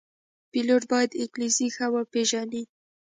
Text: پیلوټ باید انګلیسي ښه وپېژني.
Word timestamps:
پیلوټ 0.51 0.83
باید 0.91 1.11
انګلیسي 1.21 1.67
ښه 1.75 1.87
وپېژني. 1.93 2.63